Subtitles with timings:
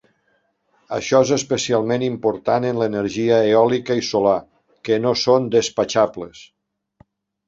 [0.95, 4.37] Això és especialment important en l'energia eòlica i solar,
[4.89, 6.41] que no són despatxables.